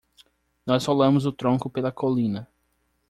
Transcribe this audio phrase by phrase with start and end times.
[0.65, 2.47] Nós rolamos o tronco pela colina.